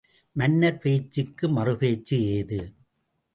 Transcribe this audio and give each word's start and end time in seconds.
மன்னர் 0.35 0.77
பேச்சுக்கு 0.77 1.49
மறுபேச்சு 1.49 2.17
ஏது? 2.31 2.59